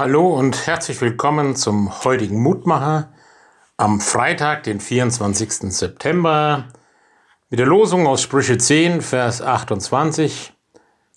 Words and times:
Hallo 0.00 0.28
und 0.28 0.66
herzlich 0.66 0.98
willkommen 1.02 1.56
zum 1.56 2.04
heutigen 2.04 2.40
Mutmacher 2.40 3.12
am 3.76 4.00
Freitag, 4.00 4.62
den 4.62 4.80
24. 4.80 5.52
September, 5.74 6.68
mit 7.50 7.60
der 7.60 7.66
Losung 7.66 8.06
aus 8.06 8.22
Sprüche 8.22 8.56
10, 8.56 9.02
Vers 9.02 9.42
28. 9.42 10.54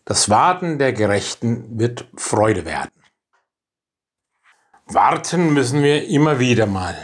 Das 0.04 0.30
Warten 0.30 0.80
der 0.80 0.92
Gerechten 0.92 1.80
wird 1.80 2.10
Freude 2.18 2.66
werden. 2.66 2.92
Warten 4.88 5.54
müssen 5.54 5.82
wir 5.82 6.06
immer 6.10 6.40
wieder 6.40 6.66
mal. 6.66 6.98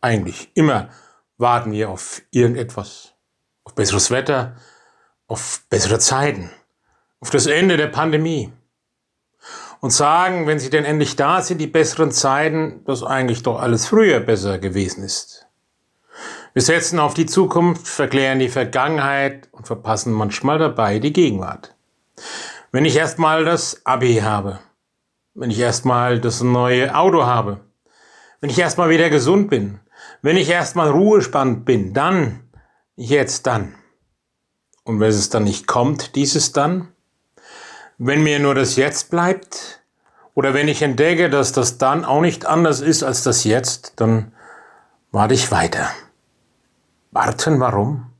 Eigentlich 0.00 0.52
immer 0.54 0.90
warten 1.38 1.72
wir 1.72 1.90
auf 1.90 2.22
irgendetwas, 2.30 3.14
auf 3.64 3.74
besseres 3.74 4.12
Wetter, 4.12 4.54
auf 5.26 5.64
bessere 5.68 5.98
Zeiten, 5.98 6.52
auf 7.18 7.30
das 7.30 7.46
Ende 7.46 7.76
der 7.76 7.88
Pandemie 7.88 8.52
und 9.84 9.90
sagen, 9.90 10.46
wenn 10.46 10.58
sie 10.58 10.70
denn 10.70 10.86
endlich 10.86 11.14
da 11.14 11.42
sind, 11.42 11.58
die 11.60 11.66
besseren 11.66 12.10
Zeiten, 12.10 12.82
dass 12.86 13.02
eigentlich 13.02 13.42
doch 13.42 13.60
alles 13.60 13.84
früher 13.84 14.18
besser 14.18 14.58
gewesen 14.58 15.04
ist. 15.04 15.46
Wir 16.54 16.62
setzen 16.62 16.98
auf 16.98 17.12
die 17.12 17.26
Zukunft, 17.26 17.86
verklären 17.86 18.38
die 18.38 18.48
Vergangenheit 18.48 19.46
und 19.52 19.66
verpassen 19.66 20.14
manchmal 20.14 20.58
dabei 20.58 21.00
die 21.00 21.12
Gegenwart. 21.12 21.74
Wenn 22.72 22.86
ich 22.86 22.96
erstmal 22.96 23.44
das 23.44 23.84
Abi 23.84 24.20
habe, 24.22 24.58
wenn 25.34 25.50
ich 25.50 25.58
erstmal 25.58 26.18
das 26.18 26.42
neue 26.42 26.96
Auto 26.96 27.26
habe, 27.26 27.60
wenn 28.40 28.48
ich 28.48 28.58
erstmal 28.58 28.88
wieder 28.88 29.10
gesund 29.10 29.50
bin, 29.50 29.80
wenn 30.22 30.38
ich 30.38 30.48
erstmal 30.48 30.88
ruhespannt 30.88 31.66
bin, 31.66 31.92
dann, 31.92 32.48
jetzt 32.96 33.46
dann. 33.46 33.74
Und 34.84 34.98
wenn 34.98 35.10
es 35.10 35.28
dann 35.28 35.44
nicht 35.44 35.66
kommt, 35.66 36.16
dieses 36.16 36.52
dann, 36.52 36.93
wenn 37.98 38.22
mir 38.22 38.38
nur 38.38 38.54
das 38.54 38.76
Jetzt 38.76 39.10
bleibt, 39.10 39.80
oder 40.34 40.52
wenn 40.52 40.68
ich 40.68 40.82
entdecke, 40.82 41.30
dass 41.30 41.52
das 41.52 41.78
dann 41.78 42.04
auch 42.04 42.20
nicht 42.20 42.44
anders 42.44 42.80
ist 42.80 43.02
als 43.02 43.22
das 43.22 43.44
Jetzt, 43.44 43.94
dann 43.96 44.32
warte 45.12 45.34
ich 45.34 45.52
weiter. 45.52 45.88
Warten, 47.12 47.60
warum? 47.60 48.10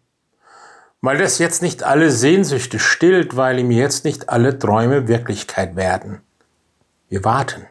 Weil 1.00 1.18
das 1.18 1.38
jetzt 1.38 1.60
nicht 1.60 1.82
alle 1.82 2.10
Sehnsüchte 2.10 2.78
stillt, 2.78 3.36
weil 3.36 3.58
ihm 3.58 3.70
jetzt 3.70 4.04
nicht 4.04 4.28
alle 4.28 4.58
Träume 4.58 5.08
Wirklichkeit 5.08 5.76
werden. 5.76 6.22
Wir 7.08 7.24
warten. 7.24 7.66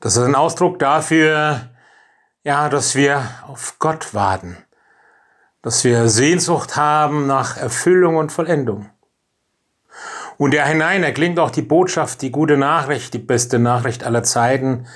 Das 0.00 0.16
ist 0.16 0.22
ein 0.22 0.34
Ausdruck 0.34 0.78
dafür, 0.78 1.68
ja, 2.44 2.68
dass 2.68 2.94
wir 2.94 3.22
auf 3.48 3.78
Gott 3.80 4.14
warten, 4.14 4.56
dass 5.62 5.82
wir 5.82 6.08
Sehnsucht 6.08 6.76
haben 6.76 7.26
nach 7.26 7.56
Erfüllung 7.56 8.16
und 8.16 8.30
Vollendung. 8.30 8.88
Und 10.38 10.54
da 10.54 10.64
hinein 10.64 11.02
erklingt 11.02 11.38
auch 11.38 11.50
die 11.50 11.62
Botschaft, 11.62 12.22
die 12.22 12.30
gute 12.30 12.56
Nachricht, 12.56 13.14
die 13.14 13.18
beste 13.18 13.58
Nachricht 13.58 14.04
aller 14.04 14.22
Zeiten. 14.22 14.86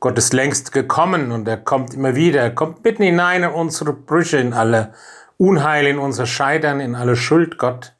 Gott 0.00 0.18
ist 0.18 0.32
längst 0.32 0.72
gekommen 0.72 1.32
und 1.32 1.46
er 1.46 1.56
kommt 1.56 1.94
immer 1.94 2.14
wieder. 2.14 2.40
Er 2.40 2.54
kommt 2.54 2.84
mitten 2.84 3.02
hinein 3.02 3.42
in 3.42 3.50
unsere 3.50 3.92
Brüche, 3.92 4.38
in 4.38 4.52
alle 4.52 4.92
Unheil, 5.36 5.86
in 5.86 5.98
unser 5.98 6.26
Scheitern, 6.26 6.80
in 6.80 6.94
alle 6.94 7.16
Schuld. 7.16 7.58
Gott, 7.58 7.94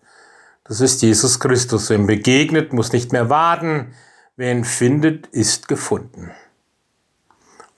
das 0.64 0.80
ist 0.80 1.02
Jesus 1.02 1.40
Christus. 1.40 1.88
Wer 1.88 1.98
ihm 1.98 2.06
begegnet, 2.06 2.72
muss 2.72 2.92
nicht 2.92 3.12
mehr 3.12 3.30
warten. 3.30 3.94
Wer 4.36 4.52
ihn 4.52 4.64
findet, 4.64 5.26
ist 5.28 5.68
gefunden. 5.68 6.30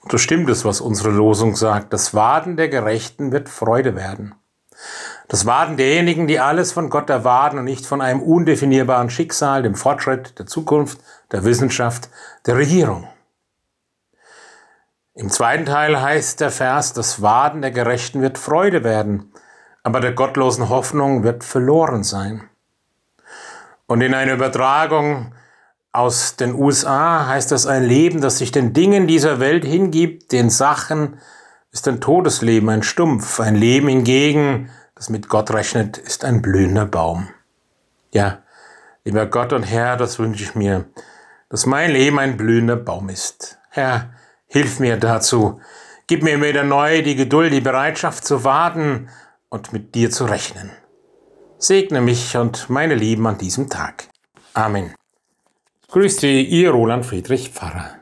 Und 0.01 0.11
so 0.11 0.17
stimmt 0.17 0.49
es, 0.49 0.65
was 0.65 0.81
unsere 0.81 1.09
Losung 1.09 1.55
sagt. 1.55 1.93
Das 1.93 2.13
Warten 2.13 2.57
der 2.57 2.69
Gerechten 2.69 3.31
wird 3.31 3.49
Freude 3.49 3.95
werden. 3.95 4.35
Das 5.31 5.45
Warten 5.45 5.77
derjenigen, 5.77 6.27
die 6.27 6.41
alles 6.41 6.73
von 6.73 6.89
Gott 6.89 7.09
erwarten 7.09 7.57
und 7.57 7.63
nicht 7.63 7.85
von 7.85 8.01
einem 8.01 8.21
undefinierbaren 8.21 9.09
Schicksal, 9.09 9.63
dem 9.63 9.75
Fortschritt, 9.75 10.37
der 10.37 10.45
Zukunft, 10.45 10.99
der 11.31 11.45
Wissenschaft, 11.45 12.09
der 12.45 12.57
Regierung. 12.57 13.07
Im 15.13 15.29
zweiten 15.29 15.65
Teil 15.65 16.01
heißt 16.01 16.41
der 16.41 16.51
Vers, 16.51 16.91
das 16.91 17.21
Warten 17.21 17.61
der 17.61 17.71
Gerechten 17.71 18.21
wird 18.21 18.37
Freude 18.37 18.83
werden, 18.83 19.31
aber 19.83 20.01
der 20.01 20.11
gottlosen 20.11 20.67
Hoffnung 20.67 21.23
wird 21.23 21.45
verloren 21.45 22.03
sein. 22.03 22.49
Und 23.87 24.01
in 24.01 24.13
einer 24.13 24.33
Übertragung 24.33 25.33
aus 25.93 26.35
den 26.35 26.55
USA 26.55 27.25
heißt 27.27 27.53
das 27.53 27.67
ein 27.67 27.83
Leben, 27.85 28.19
das 28.19 28.39
sich 28.39 28.51
den 28.51 28.73
Dingen 28.73 29.07
dieser 29.07 29.39
Welt 29.39 29.63
hingibt, 29.63 30.33
den 30.33 30.49
Sachen, 30.49 31.21
ist 31.71 31.87
ein 31.87 32.01
Todesleben, 32.01 32.67
ein 32.67 32.83
Stumpf. 32.83 33.39
Ein 33.39 33.55
Leben 33.55 33.87
hingegen, 33.87 34.69
das 35.01 35.09
mit 35.09 35.29
Gott 35.29 35.49
rechnet, 35.49 35.97
ist 35.97 36.23
ein 36.23 36.43
blühender 36.43 36.85
Baum. 36.85 37.29
Ja, 38.11 38.43
lieber 39.03 39.25
Gott 39.25 39.51
und 39.51 39.63
Herr, 39.63 39.97
das 39.97 40.19
wünsche 40.19 40.43
ich 40.43 40.53
mir, 40.53 40.85
dass 41.49 41.65
mein 41.65 41.89
Leben 41.89 42.19
ein 42.19 42.37
blühender 42.37 42.75
Baum 42.75 43.09
ist. 43.09 43.57
Herr, 43.71 44.13
hilf 44.45 44.79
mir 44.79 44.97
dazu. 44.97 45.59
Gib 46.05 46.21
mir 46.21 46.39
wieder 46.39 46.63
neu 46.63 47.01
die 47.01 47.15
Geduld, 47.15 47.51
die 47.51 47.61
Bereitschaft 47.61 48.25
zu 48.25 48.43
warten 48.43 49.09
und 49.49 49.73
mit 49.73 49.95
dir 49.95 50.11
zu 50.11 50.25
rechnen. 50.25 50.69
Segne 51.57 51.99
mich 51.99 52.37
und 52.37 52.69
meine 52.69 52.93
Lieben 52.93 53.25
an 53.25 53.39
diesem 53.39 53.71
Tag. 53.71 54.07
Amen. 54.53 54.93
Grüß 55.87 56.17
Sie, 56.17 56.43
Ihr 56.43 56.69
Roland 56.69 57.07
Friedrich 57.07 57.49
Pfarrer. 57.49 58.00